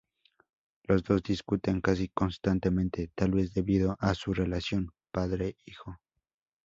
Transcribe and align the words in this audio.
Los 0.87 1.03
dos 1.03 1.21
discuten 1.21 1.79
casi 1.79 2.07
constantemente, 2.09 3.11
tal 3.13 3.33
vez 3.33 3.53
debido 3.53 3.97
a 3.99 4.15
su 4.15 4.33
relación 4.33 4.89
padre-hijo. 5.11 5.99